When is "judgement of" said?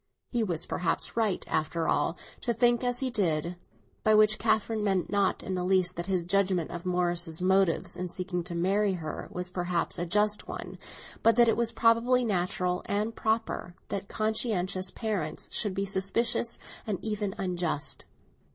6.23-6.87